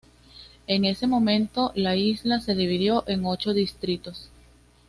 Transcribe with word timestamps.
En 0.65 0.83
ese 0.83 1.05
momento 1.05 1.71
la 1.75 1.95
isla 1.95 2.39
se 2.39 2.55
dividió 2.55 3.03
en 3.05 3.23
ocho 3.23 3.53
distritos. 3.53 4.29